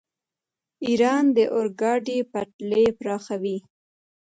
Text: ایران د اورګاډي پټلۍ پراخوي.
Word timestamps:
ایران 0.85 1.23
د 1.35 1.37
اورګاډي 1.55 2.17
پټلۍ 2.31 2.85
پراخوي. 2.99 3.57